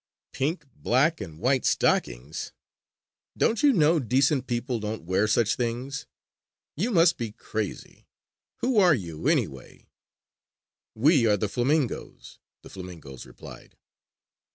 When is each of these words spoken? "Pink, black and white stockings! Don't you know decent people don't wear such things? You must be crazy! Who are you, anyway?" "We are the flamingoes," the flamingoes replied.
"Pink, 0.33 0.65
black 0.75 1.21
and 1.21 1.37
white 1.37 1.63
stockings! 1.63 2.53
Don't 3.37 3.61
you 3.61 3.71
know 3.71 3.99
decent 3.99 4.47
people 4.47 4.79
don't 4.79 5.03
wear 5.03 5.27
such 5.27 5.55
things? 5.55 6.07
You 6.75 6.89
must 6.89 7.19
be 7.19 7.31
crazy! 7.31 8.07
Who 8.61 8.79
are 8.79 8.95
you, 8.95 9.27
anyway?" 9.27 9.89
"We 10.95 11.27
are 11.27 11.37
the 11.37 11.47
flamingoes," 11.47 12.39
the 12.63 12.69
flamingoes 12.71 13.27
replied. 13.27 13.77